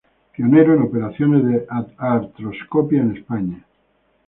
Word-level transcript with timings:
Pionero 0.35 0.73
en 0.73 0.81
operaciones 0.81 1.45
de 1.45 1.67
artroscopia 1.99 3.01
en 3.01 3.17
España. 3.17 3.65